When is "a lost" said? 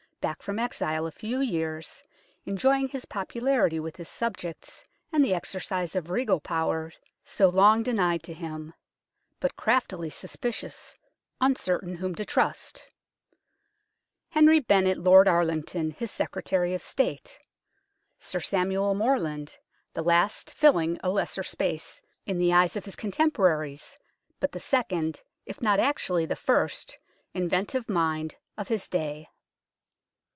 22.93-23.03